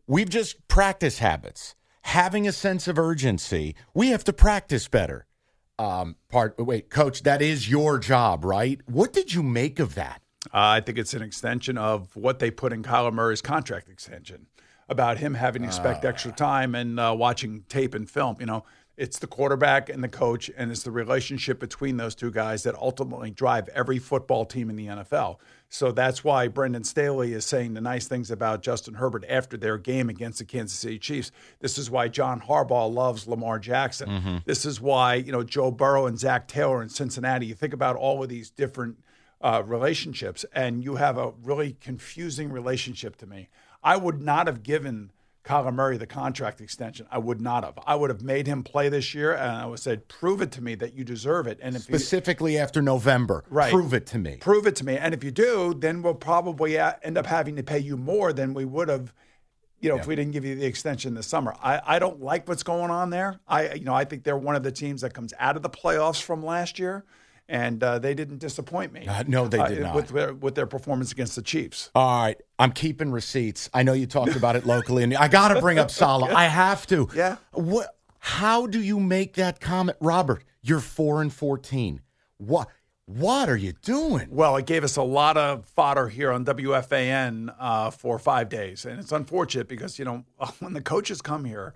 We've 0.06 0.28
just 0.28 0.68
practice 0.68 1.18
habits, 1.18 1.74
having 2.02 2.46
a 2.46 2.52
sense 2.52 2.88
of 2.88 2.98
urgency. 2.98 3.74
We 3.92 4.08
have 4.08 4.24
to 4.24 4.32
practice 4.32 4.88
better. 4.88 5.26
Um, 5.78 6.16
part. 6.28 6.58
Wait, 6.58 6.90
coach, 6.90 7.22
that 7.22 7.40
is 7.40 7.70
your 7.70 7.98
job, 7.98 8.44
right? 8.44 8.80
What 8.86 9.12
did 9.12 9.32
you 9.32 9.42
make 9.42 9.78
of 9.78 9.94
that? 9.94 10.22
Uh, 10.46 10.78
I 10.78 10.80
think 10.80 10.98
it's 10.98 11.14
an 11.14 11.22
extension 11.22 11.78
of 11.78 12.14
what 12.16 12.38
they 12.38 12.50
put 12.50 12.72
in 12.72 12.82
Kyler 12.82 13.12
Murray's 13.12 13.42
contract 13.42 13.88
extension 13.88 14.46
about 14.88 15.18
him 15.18 15.34
having 15.34 15.62
to 15.62 15.68
expect 15.68 16.04
extra 16.04 16.32
time 16.32 16.74
and 16.74 16.98
uh, 16.98 17.14
watching 17.16 17.64
tape 17.68 17.94
and 17.94 18.08
film. 18.08 18.36
You 18.40 18.46
know, 18.46 18.64
it's 18.96 19.18
the 19.20 19.26
quarterback 19.26 19.88
and 19.88 20.02
the 20.02 20.08
coach, 20.08 20.50
and 20.56 20.72
it's 20.72 20.82
the 20.82 20.90
relationship 20.90 21.60
between 21.60 21.98
those 21.98 22.16
two 22.16 22.32
guys 22.32 22.64
that 22.64 22.74
ultimately 22.74 23.30
drive 23.30 23.68
every 23.68 23.98
football 23.98 24.44
team 24.44 24.68
in 24.70 24.76
the 24.76 24.86
NFL. 24.86 25.36
So 25.68 25.92
that's 25.92 26.24
why 26.24 26.48
Brandon 26.48 26.82
Staley 26.82 27.32
is 27.32 27.44
saying 27.44 27.74
the 27.74 27.80
nice 27.80 28.08
things 28.08 28.30
about 28.30 28.62
Justin 28.62 28.94
Herbert 28.94 29.24
after 29.28 29.56
their 29.56 29.78
game 29.78 30.08
against 30.08 30.38
the 30.38 30.44
Kansas 30.44 30.78
City 30.78 30.98
Chiefs. 30.98 31.30
This 31.60 31.78
is 31.78 31.90
why 31.90 32.08
John 32.08 32.40
Harbaugh 32.40 32.92
loves 32.92 33.28
Lamar 33.28 33.58
Jackson. 33.58 34.42
This 34.46 34.64
is 34.64 34.80
why, 34.80 35.14
you 35.14 35.30
know, 35.30 35.44
Joe 35.44 35.70
Burrow 35.70 36.06
and 36.06 36.18
Zac 36.18 36.48
Taylor 36.48 36.82
in 36.82 36.88
Cincinnati. 36.88 37.46
You 37.46 37.54
think 37.54 37.74
about 37.74 37.96
all 37.96 38.22
of 38.22 38.28
these 38.28 38.50
different 38.50 38.98
uh, 39.40 39.62
relationships, 39.64 40.44
and 40.52 40.82
you 40.82 40.96
have 40.96 41.18
a 41.18 41.32
really 41.44 41.76
confusing 41.80 42.50
relationship 42.50 43.16
to 43.16 43.26
me. 43.26 43.48
I 43.82 43.96
would 43.96 44.20
not 44.20 44.46
have 44.46 44.62
given 44.62 45.12
Kyler 45.44 45.72
Murray 45.72 45.96
the 45.96 46.06
contract 46.06 46.60
extension. 46.60 47.06
I 47.10 47.18
would 47.18 47.40
not 47.40 47.64
have. 47.64 47.78
I 47.86 47.94
would 47.94 48.10
have 48.10 48.22
made 48.22 48.46
him 48.46 48.62
play 48.62 48.90
this 48.90 49.14
year, 49.14 49.32
and 49.32 49.50
I 49.50 49.64
would 49.64 49.72
have 49.72 49.80
sauld 49.80 50.08
prove 50.08 50.42
it 50.42 50.52
to 50.52 50.62
me 50.62 50.74
that 50.74 50.92
you 50.92 51.04
deserve 51.04 51.46
it. 51.46 51.58
And 51.62 51.74
if 51.74 51.88
you, 51.88 51.96
Specifically 51.96 52.58
after 52.58 52.82
November. 52.82 53.44
Right. 53.48 53.72
Prove 53.72 53.94
it 53.94 54.06
to 54.08 54.18
me. 54.18 54.36
prove 54.36 54.66
it 54.66 54.76
to 54.76 54.84
me, 54.84 54.98
and 54.98 55.14
if 55.14 55.24
you 55.24 55.30
do, 55.30 55.74
then 55.74 56.02
we'll 56.02 56.14
probably 56.14 56.78
uh, 56.78 56.92
end 57.02 57.16
up 57.16 57.24
having 57.26 57.56
to 57.56 57.62
pay 57.62 57.78
you 57.78 57.96
more 57.96 58.32
than 58.32 58.52
we 58.52 58.64
would 58.64 58.88
have. 58.88 59.14
You 59.80 59.90
know, 59.90 59.96
if 59.96 60.08
we 60.08 60.16
didn't 60.16 60.32
give 60.32 60.44
you 60.44 60.56
the 60.56 60.66
extension 60.66 61.14
this 61.14 61.28
summer, 61.28 61.54
I, 61.62 61.80
I 61.86 61.98
don't 62.00 62.20
like 62.20 62.48
what's 62.48 62.64
going 62.64 62.90
on 62.90 63.10
there. 63.10 63.38
I 63.46 63.74
you 63.74 63.84
know 63.84 63.94
I 63.94 64.04
think 64.04 64.24
they're 64.24 64.36
one 64.36 64.56
of 64.56 64.64
the 64.64 64.72
teams 64.72 65.02
that 65.02 65.14
comes 65.14 65.32
out 65.38 65.54
of 65.56 65.62
the 65.62 65.70
playoffs 65.70 66.20
from 66.20 66.44
last 66.44 66.80
year, 66.80 67.04
and 67.48 67.82
uh, 67.82 67.98
they 67.98 68.14
didn't 68.14 68.38
disappoint 68.38 68.92
me. 68.92 69.06
Uh, 69.06 69.24
no, 69.26 69.48
they 69.48 69.62
did 69.68 69.82
not. 69.82 69.94
with 69.94 70.08
their, 70.08 70.34
with 70.34 70.54
their 70.54 70.66
performance 70.66 71.12
against 71.12 71.36
the 71.36 71.42
Chiefs. 71.42 71.90
All 71.94 72.22
right, 72.22 72.36
I'm 72.58 72.72
keeping 72.72 73.10
receipts. 73.10 73.70
I 73.72 73.82
know 73.82 73.94
you 73.94 74.06
talked 74.06 74.36
about 74.36 74.56
it 74.56 74.66
locally, 74.66 75.02
and 75.02 75.16
I 75.16 75.28
got 75.28 75.48
to 75.48 75.60
bring 75.60 75.78
up 75.78 75.90
Saleh. 75.90 76.30
I 76.34 76.46
have 76.46 76.86
to. 76.88 77.08
Yeah. 77.14 77.36
What? 77.52 77.96
How 78.20 78.66
do 78.66 78.80
you 78.82 79.00
make 79.00 79.34
that 79.34 79.60
comment, 79.60 79.96
Robert? 80.00 80.44
You're 80.62 80.80
four 80.80 81.22
and 81.22 81.32
fourteen. 81.32 82.02
What? 82.36 82.68
What 83.08 83.48
are 83.48 83.56
you 83.56 83.72
doing? 83.72 84.28
Well, 84.30 84.54
it 84.56 84.66
gave 84.66 84.84
us 84.84 84.96
a 84.96 85.02
lot 85.02 85.38
of 85.38 85.64
fodder 85.64 86.08
here 86.08 86.30
on 86.30 86.44
WFAN 86.44 87.54
uh, 87.58 87.88
for 87.88 88.18
five 88.18 88.50
days. 88.50 88.84
And 88.84 89.00
it's 89.00 89.12
unfortunate 89.12 89.66
because, 89.66 89.98
you 89.98 90.04
know, 90.04 90.24
when 90.58 90.74
the 90.74 90.82
coaches 90.82 91.22
come 91.22 91.46
here 91.46 91.72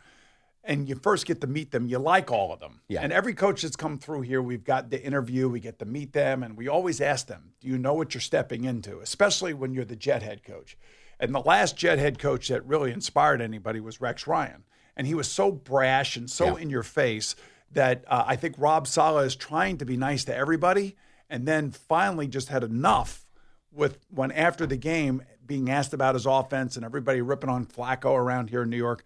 and 0.64 0.88
you 0.88 0.95
first 0.95 1.26
get 1.26 1.40
to 1.40 1.47
meet 1.47 1.71
them, 1.73 1.87
you 1.88 1.99
like 1.99 2.31
all 2.31 2.52
of 2.52 2.61
them. 2.61 2.81
Yeah. 2.88 3.00
And 3.02 3.12
every 3.12 3.35
coach 3.35 3.62
that's 3.62 3.76
come 3.76 3.99
through 3.99 4.23
here, 4.23 4.40
we've 4.40 4.64
got 4.64 4.90
the 4.90 5.02
interview, 5.02 5.49
we 5.49 5.61
get 5.61 5.78
to 5.81 5.85
meet 5.85 6.12
them, 6.12 6.42
and 6.42 6.57
we 6.57 6.69
always 6.69 7.00
ask 7.00 7.26
them, 7.26 7.52
do 7.61 7.69
you 7.69 7.78
know 7.78 7.95
what 7.95 8.14
you're 8.14 8.21
stepping 8.21 8.64
into? 8.64 9.00
Especially 9.00 9.54
when 9.54 9.75
you're 9.75 9.85
the 9.85 9.97
Jet 9.97 10.23
head 10.23 10.45
coach. 10.45 10.76
And 11.19 11.35
the 11.35 11.40
last 11.40 11.76
Jet 11.76 11.99
head 11.99 12.19
coach 12.19 12.49
that 12.49 12.64
really 12.66 12.92
inspired 12.92 13.40
anybody 13.40 13.81
was 13.81 14.00
Rex 14.00 14.26
Ryan. 14.26 14.64
And 14.97 15.07
he 15.07 15.14
was 15.14 15.31
so 15.31 15.50
brash 15.50 16.16
and 16.16 16.31
so 16.31 16.57
Yeah. 16.57 16.62
in 16.62 16.71
your 16.71 16.83
face 16.83 17.35
that 17.73 18.04
uh, 18.07 18.25
I 18.26 18.37
think 18.37 18.54
Rob 18.59 18.87
Saleh 18.87 19.25
is 19.26 19.35
trying 19.37 19.78
to 19.78 19.85
be 19.85 19.97
nice 19.97 20.25
to 20.25 20.37
everybody 20.37 20.97
and 21.31 21.47
then 21.49 21.71
finally 21.71 22.26
just 22.28 22.49
had 22.49 22.62
enough 22.62 23.25
with 23.73 23.99
when 24.11 24.31
after 24.33 24.66
the 24.66 24.76
game 24.76 25.23
being 25.47 25.71
asked 25.71 25.95
about 25.95 26.14
his 26.14 26.26
offense 26.26 26.76
and 26.76 26.85
everybody 26.85 27.21
ripping 27.23 27.49
on 27.50 27.64
Flacco 27.64 28.14
around 28.14 28.50
here 28.50 28.62
in 28.62 28.71
New 28.71 28.76
York. 28.76 29.02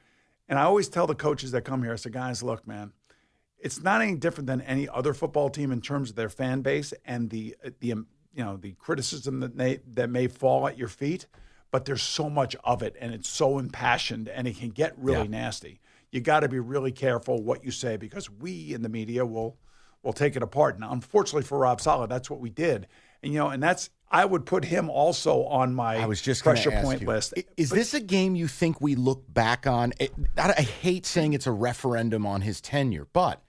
And 0.48 0.58
I 0.58 0.62
always 0.62 0.88
tell 0.88 1.06
the 1.06 1.14
coaches 1.14 1.50
that 1.52 1.62
come 1.62 1.82
here, 1.82 1.92
I 1.92 1.96
say, 1.96 2.10
guys, 2.10 2.42
look, 2.42 2.66
man, 2.66 2.92
it's 3.58 3.82
not 3.82 4.00
any 4.00 4.14
different 4.14 4.46
than 4.46 4.60
any 4.60 4.88
other 4.88 5.12
football 5.14 5.50
team 5.50 5.72
in 5.72 5.80
terms 5.80 6.10
of 6.10 6.16
their 6.16 6.28
fan 6.28 6.60
base 6.62 6.92
and 7.04 7.30
the 7.30 7.56
the 7.80 7.92
um, 7.92 8.06
you 8.32 8.44
know 8.44 8.56
the 8.56 8.72
criticism 8.72 9.40
that 9.40 9.56
may 9.56 9.80
that 9.94 10.10
may 10.10 10.28
fall 10.28 10.68
at 10.68 10.78
your 10.78 10.88
feet. 10.88 11.26
But 11.72 11.84
there's 11.84 12.02
so 12.02 12.30
much 12.30 12.54
of 12.62 12.82
it, 12.82 12.94
and 13.00 13.12
it's 13.12 13.28
so 13.28 13.58
impassioned, 13.58 14.28
and 14.28 14.46
it 14.46 14.56
can 14.56 14.70
get 14.70 14.96
really 14.96 15.22
Yeah. 15.22 15.42
nasty. 15.42 15.80
You 16.12 16.20
got 16.20 16.40
to 16.40 16.48
be 16.48 16.60
really 16.60 16.92
careful 16.92 17.42
what 17.42 17.64
you 17.64 17.70
say 17.72 17.96
because 17.96 18.30
we 18.30 18.72
in 18.72 18.82
the 18.82 18.88
media 18.88 19.26
will 19.26 19.58
will 20.02 20.12
take 20.12 20.36
it 20.36 20.42
apart. 20.42 20.78
Now, 20.78 20.92
unfortunately 20.92 21.42
for 21.42 21.58
Rob 21.58 21.80
Saleh, 21.80 22.08
that's 22.08 22.30
what 22.30 22.38
we 22.38 22.48
did, 22.50 22.86
you 23.26 23.38
know, 23.38 23.48
and 23.48 23.62
that's 23.62 23.90
I 24.10 24.24
would 24.24 24.46
put 24.46 24.64
him 24.64 24.88
also 24.88 25.44
on 25.44 25.74
my 25.74 25.96
I 25.96 26.06
was 26.06 26.22
just 26.22 26.42
pressure 26.42 26.70
point 26.70 27.02
you, 27.02 27.06
list. 27.08 27.34
Is 27.56 27.70
this 27.70 27.92
a 27.92 28.00
game 28.00 28.36
you 28.36 28.46
think 28.46 28.80
we 28.80 28.94
look 28.94 29.24
back 29.32 29.66
on? 29.66 29.92
It, 29.98 30.12
I, 30.36 30.54
I 30.58 30.62
hate 30.62 31.06
saying 31.06 31.32
it's 31.32 31.46
a 31.46 31.52
referendum 31.52 32.24
on 32.24 32.42
his 32.42 32.60
tenure, 32.60 33.06
but 33.12 33.42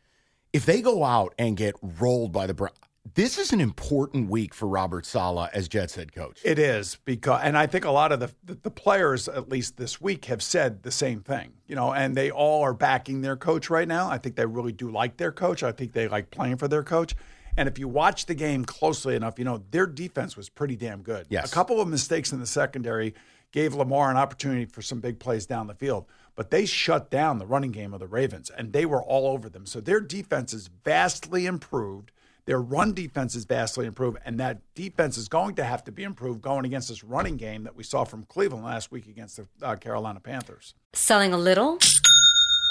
if 0.53 0.65
they 0.65 0.81
go 0.81 1.03
out 1.03 1.35
and 1.37 1.55
get 1.55 1.75
rolled 1.81 2.31
by 2.31 2.47
the 2.47 2.53
Browns, 2.53 2.75
this 3.13 3.37
is 3.37 3.53
an 3.53 3.61
important 3.61 4.29
week 4.29 4.53
for 4.53 4.67
Robert 4.67 5.05
Saleh 5.05 5.49
as 5.53 5.67
Jets 5.67 5.95
head 5.95 6.13
coach. 6.13 6.41
It 6.43 6.59
is 6.59 6.97
because, 7.05 7.41
and 7.43 7.57
I 7.57 7.67
think 7.67 7.85
a 7.85 7.91
lot 7.91 8.11
of 8.11 8.19
the, 8.19 8.31
the 8.43 8.55
the 8.55 8.71
players, 8.71 9.27
at 9.27 9.49
least 9.49 9.77
this 9.77 10.01
week, 10.01 10.25
have 10.25 10.41
said 10.41 10.83
the 10.83 10.91
same 10.91 11.21
thing. 11.21 11.53
You 11.67 11.75
know, 11.75 11.93
and 11.93 12.15
they 12.15 12.31
all 12.31 12.63
are 12.63 12.73
backing 12.73 13.21
their 13.21 13.37
coach 13.37 13.69
right 13.69 13.87
now. 13.87 14.09
I 14.09 14.17
think 14.17 14.35
they 14.35 14.45
really 14.45 14.73
do 14.73 14.89
like 14.89 15.17
their 15.17 15.31
coach. 15.31 15.63
I 15.63 15.71
think 15.71 15.93
they 15.93 16.07
like 16.07 16.31
playing 16.31 16.57
for 16.57 16.67
their 16.67 16.83
coach. 16.83 17.15
And 17.57 17.67
if 17.67 17.79
you 17.79 17.87
watch 17.87 18.27
the 18.27 18.35
game 18.35 18.63
closely 18.63 19.15
enough, 19.15 19.39
you 19.39 19.45
know 19.45 19.63
their 19.71 19.87
defense 19.87 20.37
was 20.37 20.47
pretty 20.47 20.75
damn 20.75 21.01
good. 21.01 21.25
Yes. 21.29 21.51
a 21.51 21.53
couple 21.53 21.81
of 21.81 21.87
mistakes 21.87 22.31
in 22.31 22.39
the 22.39 22.45
secondary 22.45 23.15
gave 23.51 23.73
Lamar 23.73 24.11
an 24.11 24.17
opportunity 24.17 24.65
for 24.65 24.81
some 24.81 24.99
big 24.99 25.19
plays 25.19 25.45
down 25.45 25.67
the 25.67 25.73
field, 25.73 26.05
but 26.35 26.51
they 26.51 26.65
shut 26.65 27.09
down 27.09 27.39
the 27.39 27.45
running 27.45 27.71
game 27.71 27.93
of 27.93 27.99
the 27.99 28.07
Ravens, 28.07 28.49
and 28.49 28.73
they 28.73 28.85
were 28.85 29.01
all 29.01 29.27
over 29.27 29.49
them. 29.49 29.65
So 29.65 29.81
their 29.81 29.99
defense 29.99 30.53
is 30.53 30.69
vastly 30.83 31.45
improved. 31.45 32.11
Their 32.45 32.61
run 32.61 32.93
defense 32.93 33.35
is 33.35 33.43
vastly 33.45 33.85
improved, 33.85 34.19
and 34.23 34.39
that 34.39 34.61
defense 34.73 35.17
is 35.17 35.27
going 35.27 35.55
to 35.55 35.63
have 35.63 35.83
to 35.85 35.91
be 35.91 36.03
improved 36.03 36.41
going 36.41 36.65
against 36.65 36.87
this 36.87 37.03
running 37.03 37.35
game 37.35 37.63
that 37.63 37.75
we 37.75 37.83
saw 37.83 38.05
from 38.05 38.23
Cleveland 38.23 38.63
last 38.63 38.91
week 38.91 39.07
against 39.07 39.37
the 39.37 39.47
uh, 39.61 39.75
Carolina 39.75 40.19
Panthers. 40.19 40.73
Selling 40.93 41.33
a 41.33 41.37
little 41.37 41.77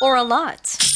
or 0.00 0.16
a 0.16 0.22
lot? 0.22 0.95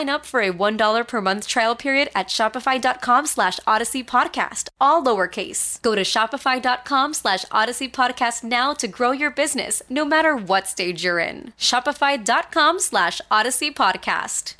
up 0.09 0.25
for 0.25 0.41
a 0.41 0.51
$1 0.51 1.07
per 1.07 1.21
month 1.21 1.47
trial 1.47 1.75
period 1.75 2.09
at 2.15 2.27
shopify.com 2.27 3.25
slash 3.25 3.59
odyssey 3.65 4.03
podcast, 4.03 4.69
all 4.79 5.03
lowercase. 5.03 5.81
Go 5.81 5.95
to 5.95 6.01
shopify.com 6.01 7.13
slash 7.13 7.45
odyssey 7.51 7.89
podcast 7.89 8.43
now 8.43 8.73
to 8.73 8.87
grow 8.87 9.11
your 9.11 9.31
business, 9.31 9.81
no 9.89 10.05
matter 10.05 10.35
what 10.35 10.67
stage 10.67 11.03
you're 11.03 11.19
in. 11.19 11.53
Shopify.com 11.57 12.79
slash 12.79 13.21
odyssey 13.31 13.71
podcast. 13.71 14.55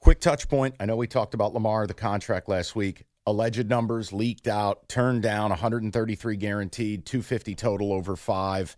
Quick 0.00 0.20
touch 0.20 0.48
point. 0.48 0.74
I 0.78 0.84
know 0.84 0.96
we 0.96 1.06
talked 1.06 1.32
about 1.32 1.54
Lamar, 1.54 1.86
the 1.86 1.94
contract 1.94 2.48
last 2.48 2.76
week. 2.76 3.04
Alleged 3.26 3.70
numbers 3.70 4.12
leaked 4.12 4.46
out, 4.46 4.86
turned 4.86 5.22
down 5.22 5.48
133 5.48 6.36
guaranteed, 6.36 7.06
250 7.06 7.54
total 7.54 7.92
over 7.92 8.16
five. 8.16 8.76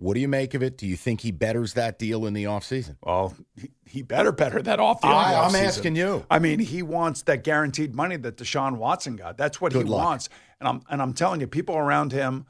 What 0.00 0.14
do 0.14 0.20
you 0.20 0.28
make 0.28 0.54
of 0.54 0.62
it? 0.62 0.78
Do 0.78 0.86
you 0.86 0.94
think 0.96 1.22
he 1.22 1.32
betters 1.32 1.74
that 1.74 1.98
deal 1.98 2.24
in 2.24 2.32
the 2.32 2.44
offseason? 2.44 2.96
Well, 3.02 3.34
he, 3.56 3.70
he 3.84 4.02
better 4.02 4.30
better 4.30 4.62
that 4.62 4.78
off 4.78 5.00
the 5.00 5.08
I- 5.08 5.44
I'm 5.44 5.56
asking 5.56 5.96
you. 5.96 6.24
I 6.30 6.38
mean, 6.38 6.60
he 6.60 6.82
wants 6.82 7.22
that 7.22 7.42
guaranteed 7.42 7.96
money 7.96 8.16
that 8.16 8.36
Deshaun 8.36 8.76
Watson 8.76 9.16
got. 9.16 9.36
That's 9.36 9.60
what 9.60 9.72
Good 9.72 9.86
he 9.86 9.92
luck. 9.92 10.04
wants. 10.04 10.28
And 10.60 10.68
I'm 10.68 10.82
and 10.88 11.02
I'm 11.02 11.14
telling 11.14 11.40
you, 11.40 11.48
people 11.48 11.76
around 11.76 12.12
him. 12.12 12.46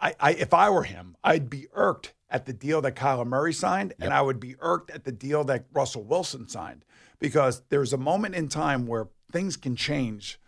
I, 0.00 0.14
I 0.20 0.32
if 0.34 0.54
I 0.54 0.70
were 0.70 0.84
him, 0.84 1.16
I'd 1.24 1.50
be 1.50 1.66
irked 1.74 2.14
at 2.30 2.46
the 2.46 2.52
deal 2.52 2.80
that 2.82 2.94
Kyler 2.96 3.26
Murray 3.26 3.52
signed, 3.52 3.92
and 4.00 4.12
I 4.12 4.22
would 4.22 4.38
be 4.40 4.54
irked 4.60 4.90
at 4.90 5.04
the 5.04 5.12
deal 5.12 5.42
that 5.44 5.66
Russell 5.72 6.02
Wilson 6.04 6.48
signed 6.48 6.84
because 7.18 7.62
there's 7.68 7.92
a 7.92 7.98
moment 7.98 8.34
in 8.36 8.48
time 8.48 8.86
where 8.86 9.08
things 9.32 9.56
can 9.56 9.74
change 9.76 10.38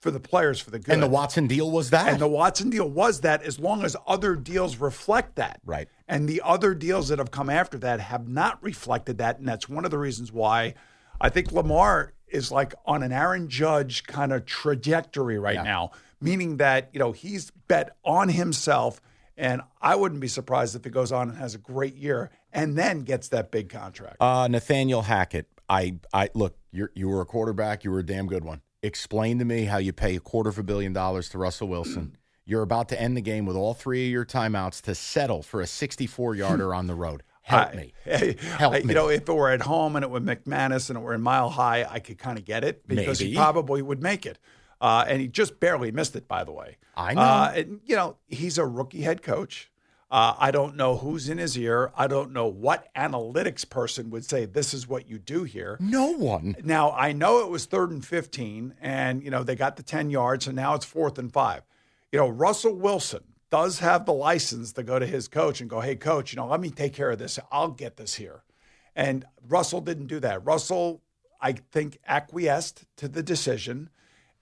for 0.00 0.10
the 0.10 0.20
players 0.20 0.60
for 0.60 0.70
the 0.70 0.78
good. 0.78 0.92
And 0.92 1.02
the 1.02 1.08
Watson 1.08 1.46
deal 1.46 1.70
was 1.70 1.90
that? 1.90 2.08
And 2.08 2.18
the 2.20 2.28
Watson 2.28 2.70
deal 2.70 2.88
was 2.88 3.22
that 3.22 3.42
as 3.42 3.58
long 3.58 3.84
as 3.84 3.96
other 4.06 4.36
deals 4.36 4.76
reflect 4.76 5.36
that. 5.36 5.60
Right. 5.64 5.88
And 6.06 6.28
the 6.28 6.42
other 6.44 6.74
deals 6.74 7.08
that 7.08 7.18
have 7.18 7.30
come 7.30 7.50
after 7.50 7.78
that 7.78 8.00
have 8.00 8.28
not 8.28 8.62
reflected 8.62 9.18
that. 9.18 9.38
And 9.38 9.48
that's 9.48 9.68
one 9.68 9.84
of 9.84 9.90
the 9.90 9.98
reasons 9.98 10.32
why 10.32 10.74
I 11.20 11.28
think 11.30 11.52
Lamar 11.52 12.12
is 12.28 12.52
like 12.52 12.74
on 12.84 13.02
an 13.02 13.12
Aaron 13.12 13.48
Judge 13.48 14.04
kind 14.04 14.32
of 14.32 14.44
trajectory 14.44 15.38
right 15.38 15.62
now, 15.62 15.92
meaning 16.20 16.58
that, 16.58 16.90
you 16.92 16.98
know, 16.98 17.12
he's 17.12 17.50
bet 17.68 17.96
on 18.04 18.28
himself. 18.28 19.00
And 19.36 19.60
I 19.82 19.96
wouldn't 19.96 20.20
be 20.20 20.28
surprised 20.28 20.76
if 20.76 20.84
he 20.84 20.90
goes 20.90 21.12
on 21.12 21.28
and 21.28 21.38
has 21.38 21.54
a 21.54 21.58
great 21.58 21.94
year 21.94 22.30
and 22.52 22.76
then 22.76 23.00
gets 23.00 23.28
that 23.28 23.50
big 23.50 23.68
contract. 23.68 24.16
Uh, 24.20 24.48
Nathaniel 24.48 25.02
Hackett. 25.02 25.46
I, 25.68 25.96
I 26.12 26.30
look. 26.34 26.56
You 26.70 26.88
you 26.94 27.08
were 27.08 27.20
a 27.20 27.26
quarterback. 27.26 27.82
You 27.82 27.90
were 27.90 27.98
a 27.98 28.06
damn 28.06 28.28
good 28.28 28.44
one. 28.44 28.60
Explain 28.82 29.38
to 29.38 29.44
me 29.44 29.64
how 29.64 29.78
you 29.78 29.92
pay 29.92 30.16
a 30.16 30.20
quarter 30.20 30.50
of 30.50 30.58
a 30.58 30.62
billion 30.62 30.92
dollars 30.92 31.28
to 31.30 31.38
Russell 31.38 31.68
Wilson. 31.68 32.16
You're 32.44 32.62
about 32.62 32.88
to 32.90 33.00
end 33.00 33.16
the 33.16 33.20
game 33.22 33.44
with 33.46 33.56
all 33.56 33.74
three 33.74 34.06
of 34.06 34.12
your 34.12 34.24
timeouts 34.24 34.80
to 34.82 34.94
settle 34.94 35.42
for 35.42 35.60
a 35.60 35.66
64 35.66 36.36
yarder 36.36 36.72
on 36.72 36.86
the 36.86 36.94
road. 36.94 37.24
Help 37.42 37.68
I- 37.72 37.74
me. 37.76 37.92
Hey, 38.04 38.36
Help 38.58 38.74
I- 38.74 38.80
me. 38.80 38.88
You 38.88 38.94
know, 38.94 39.08
if 39.08 39.28
it 39.28 39.32
were 39.32 39.50
at 39.50 39.62
home 39.62 39.96
and 39.96 40.04
it 40.04 40.10
were 40.10 40.20
McManus 40.20 40.88
and 40.90 40.96
it 40.98 41.02
were 41.02 41.14
in 41.14 41.22
Mile 41.22 41.48
High, 41.50 41.84
I 41.88 41.98
could 41.98 42.18
kind 42.18 42.38
of 42.38 42.44
get 42.44 42.62
it 42.62 42.86
because 42.86 43.18
Maybe. 43.20 43.32
he 43.32 43.36
probably 43.36 43.82
would 43.82 44.00
make 44.02 44.26
it. 44.26 44.38
Uh, 44.80 45.04
and 45.08 45.20
he 45.20 45.26
just 45.26 45.58
barely 45.58 45.90
missed 45.90 46.14
it, 46.14 46.28
by 46.28 46.44
the 46.44 46.52
way. 46.52 46.76
I 46.96 47.14
know. 47.14 47.20
Uh, 47.20 47.52
and, 47.56 47.80
you 47.84 47.96
know, 47.96 48.16
he's 48.28 48.58
a 48.58 48.66
rookie 48.66 49.00
head 49.00 49.22
coach. 49.22 49.70
Uh, 50.08 50.34
I 50.38 50.50
don't 50.52 50.76
know 50.76 50.96
who's 50.96 51.28
in 51.28 51.38
his 51.38 51.58
ear. 51.58 51.90
I 51.96 52.06
don't 52.06 52.32
know 52.32 52.46
what 52.46 52.94
analytics 52.94 53.68
person 53.68 54.10
would 54.10 54.24
say 54.24 54.44
this 54.44 54.72
is 54.72 54.86
what 54.86 55.08
you 55.08 55.18
do 55.18 55.42
here. 55.42 55.76
No 55.80 56.12
one. 56.12 56.54
Now 56.62 56.92
I 56.92 57.12
know 57.12 57.40
it 57.40 57.50
was 57.50 57.64
third 57.66 57.90
and 57.90 58.04
fifteen, 58.04 58.74
and 58.80 59.22
you 59.22 59.30
know 59.30 59.42
they 59.42 59.56
got 59.56 59.76
the 59.76 59.82
ten 59.82 60.10
yards, 60.10 60.46
and 60.46 60.54
now 60.54 60.74
it's 60.74 60.84
fourth 60.84 61.18
and 61.18 61.32
five. 61.32 61.62
You 62.12 62.20
know 62.20 62.28
Russell 62.28 62.76
Wilson 62.76 63.24
does 63.50 63.78
have 63.78 64.06
the 64.06 64.12
license 64.12 64.72
to 64.72 64.82
go 64.82 64.98
to 64.98 65.06
his 65.06 65.28
coach 65.28 65.60
and 65.60 65.70
go, 65.70 65.80
hey, 65.80 65.94
coach, 65.96 66.32
you 66.32 66.36
know, 66.36 66.46
let 66.46 66.60
me 66.60 66.70
take 66.70 66.92
care 66.92 67.10
of 67.10 67.18
this. 67.18 67.38
I'll 67.52 67.70
get 67.70 67.96
this 67.96 68.14
here. 68.14 68.42
And 68.94 69.24
Russell 69.48 69.80
didn't 69.80 70.06
do 70.06 70.20
that. 70.20 70.44
Russell, 70.44 71.02
I 71.40 71.52
think, 71.52 71.98
acquiesced 72.06 72.84
to 72.96 73.08
the 73.08 73.22
decision. 73.22 73.90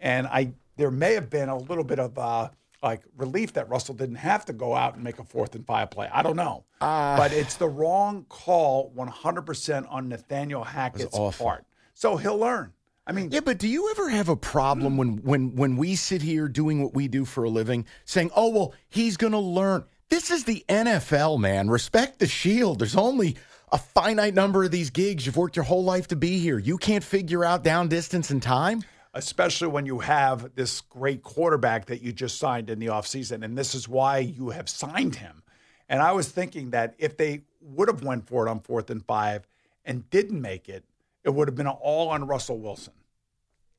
And 0.00 0.26
I 0.26 0.54
there 0.76 0.90
may 0.90 1.14
have 1.14 1.30
been 1.30 1.48
a 1.48 1.56
little 1.56 1.84
bit 1.84 1.98
of 1.98 2.18
uh, 2.18 2.50
like 2.84 3.02
relief 3.16 3.54
that 3.54 3.68
Russell 3.68 3.94
didn't 3.94 4.16
have 4.16 4.44
to 4.44 4.52
go 4.52 4.74
out 4.76 4.94
and 4.94 5.02
make 5.02 5.18
a 5.18 5.24
fourth 5.24 5.54
and 5.54 5.66
five 5.66 5.90
play. 5.90 6.08
I 6.12 6.22
don't 6.22 6.36
know. 6.36 6.64
Uh, 6.80 7.16
but 7.16 7.32
it's 7.32 7.56
the 7.56 7.68
wrong 7.68 8.26
call 8.28 8.92
100% 8.94 9.90
on 9.90 10.08
Nathaniel 10.08 10.62
Hackett's 10.62 11.18
part. 11.38 11.64
So 11.94 12.16
he'll 12.16 12.38
learn. 12.38 12.72
I 13.06 13.12
mean, 13.12 13.30
Yeah, 13.30 13.40
but 13.40 13.58
do 13.58 13.68
you 13.68 13.90
ever 13.90 14.08
have 14.10 14.28
a 14.28 14.36
problem 14.36 14.96
when 14.96 15.18
when 15.18 15.56
when 15.56 15.76
we 15.76 15.94
sit 15.94 16.22
here 16.22 16.48
doing 16.48 16.82
what 16.82 16.94
we 16.94 17.08
do 17.08 17.24
for 17.24 17.44
a 17.44 17.50
living, 17.50 17.84
saying, 18.06 18.30
"Oh 18.34 18.48
well, 18.48 18.74
he's 18.88 19.18
going 19.18 19.32
to 19.32 19.38
learn." 19.38 19.84
This 20.08 20.30
is 20.30 20.44
the 20.44 20.64
NFL, 20.68 21.38
man. 21.38 21.68
Respect 21.68 22.18
the 22.18 22.26
shield. 22.26 22.78
There's 22.78 22.96
only 22.96 23.36
a 23.72 23.78
finite 23.78 24.34
number 24.34 24.64
of 24.64 24.70
these 24.70 24.90
gigs. 24.90 25.26
You've 25.26 25.36
worked 25.36 25.56
your 25.56 25.64
whole 25.64 25.84
life 25.84 26.08
to 26.08 26.16
be 26.16 26.38
here. 26.38 26.58
You 26.58 26.78
can't 26.78 27.04
figure 27.04 27.44
out 27.44 27.62
down 27.62 27.88
distance 27.88 28.30
and 28.30 28.42
time. 28.42 28.82
Especially 29.14 29.68
when 29.68 29.86
you 29.86 30.00
have 30.00 30.54
this 30.54 30.80
great 30.80 31.22
quarterback 31.22 31.86
that 31.86 32.02
you 32.02 32.12
just 32.12 32.38
signed 32.38 32.68
in 32.68 32.78
the 32.78 32.86
offseason. 32.86 33.44
And 33.44 33.56
this 33.56 33.74
is 33.74 33.88
why 33.88 34.18
you 34.18 34.50
have 34.50 34.68
signed 34.68 35.16
him. 35.16 35.42
And 35.88 36.02
I 36.02 36.12
was 36.12 36.28
thinking 36.28 36.70
that 36.70 36.94
if 36.98 37.16
they 37.16 37.42
would 37.60 37.88
have 37.88 38.02
went 38.02 38.26
for 38.26 38.46
it 38.46 38.50
on 38.50 38.60
fourth 38.60 38.90
and 38.90 39.04
five 39.04 39.46
and 39.84 40.08
didn't 40.10 40.40
make 40.40 40.68
it, 40.68 40.84
it 41.22 41.30
would 41.30 41.48
have 41.48 41.54
been 41.54 41.68
all 41.68 42.08
on 42.08 42.26
Russell 42.26 42.58
Wilson. 42.58 42.92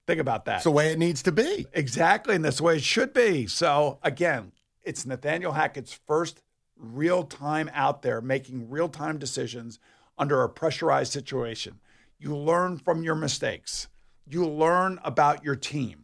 Think 0.08 0.22
about 0.22 0.46
that. 0.46 0.56
It's 0.56 0.63
the 0.63 0.72
way 0.72 0.92
it 0.92 1.00
needs 1.00 1.24
to 1.24 1.32
be. 1.32 1.65
Exactly, 1.74 2.36
and 2.36 2.46
that's 2.46 2.58
the 2.58 2.63
way 2.63 2.77
it 2.77 2.84
should 2.84 3.13
be. 3.13 3.48
So 3.48 4.00
again, 4.04 4.51
it's 4.84 5.06
Nathaniel 5.06 5.54
Hackett's 5.54 6.00
first 6.08 6.42
real 6.77 7.24
time 7.24 7.70
out 7.74 8.01
there 8.01 8.22
making 8.22 8.70
real 8.70 8.88
time 8.88 9.18
decisions 9.18 9.80
under 10.18 10.44
a 10.44 10.50
pressurized 10.50 11.12
situation. 11.12 11.80
You 12.20 12.36
learn 12.36 12.77
from 12.77 13.04
your 13.04 13.15
mistakes. 13.15 13.88
You 14.27 14.48
learn 14.48 15.00
about 15.03 15.44
your 15.44 15.55
team. 15.55 16.03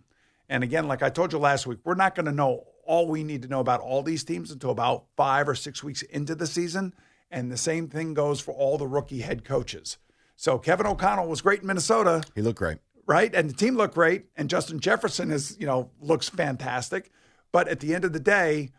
And 0.50 0.64
again, 0.64 0.88
like 0.88 1.02
I 1.02 1.10
told 1.10 1.34
you 1.34 1.40
last 1.40 1.66
week, 1.66 1.80
we're 1.84 1.96
not 1.96 2.16
going 2.16 2.26
to 2.26 2.32
know 2.32 2.66
all 2.86 3.08
we 3.08 3.24
need 3.24 3.42
to 3.44 3.48
know 3.48 3.60
about 3.60 3.80
all 3.80 4.04
these 4.04 4.24
teams 4.24 4.52
until 4.52 4.70
about 4.72 5.06
five 5.16 5.48
or 5.48 5.56
six 5.56 5.84
weeks 5.84 6.02
into 6.04 6.36
the 6.36 6.48
season. 6.48 6.94
And 7.30 7.52
the 7.52 7.58
same 7.58 7.88
thing 7.88 8.14
goes 8.14 8.42
for 8.42 8.54
all 8.54 8.78
the 8.78 8.88
rookie 8.88 9.22
head 9.22 9.46
coaches. 9.46 9.98
So 10.36 10.58
Kevin 10.58 10.86
O'Connell 10.86 11.28
was 11.28 11.42
great 11.42 11.62
in 11.62 11.68
Minnesota 11.68 12.24
He 12.36 12.42
looked 12.42 12.58
great. 12.60 12.80
right? 13.08 13.34
And 13.34 13.50
the 13.50 13.54
team 13.54 13.76
looked 13.76 13.94
great, 13.94 14.26
and 14.36 14.50
Justin 14.50 14.80
Jefferson 14.80 15.32
is, 15.32 15.56
you 15.60 15.66
know, 15.68 15.92
looks 16.02 16.28
fantastic. 16.30 17.12
But 17.52 17.68
at 17.68 17.80
the 17.80 17.94
end 17.96 18.06
of 18.06 18.12
the 18.14 18.20
day, 18.20 18.70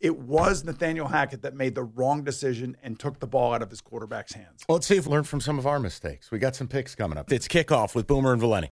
it 0.00 0.18
was 0.18 0.64
Nathaniel 0.64 1.08
Hackett 1.08 1.42
that 1.42 1.54
made 1.54 1.74
the 1.74 1.82
wrong 1.82 2.24
decision 2.24 2.76
and 2.82 2.98
took 2.98 3.20
the 3.20 3.26
ball 3.26 3.52
out 3.52 3.60
of 3.62 3.70
his 3.70 3.80
quarterback's 3.80 4.32
hands. 4.32 4.64
Well, 4.68 4.76
let's 4.76 4.86
see 4.86 4.96
if 4.96 5.06
we 5.06 5.12
learned 5.12 5.28
from 5.28 5.40
some 5.42 5.58
of 5.58 5.66
our 5.66 5.78
mistakes. 5.78 6.30
We 6.30 6.38
got 6.38 6.56
some 6.56 6.68
picks 6.68 6.94
coming 6.94 7.18
up. 7.18 7.30
It's 7.30 7.46
kickoff 7.48 7.94
with 7.94 8.06
Boomer 8.06 8.32
and 8.32 8.40
Valenti. 8.40 8.68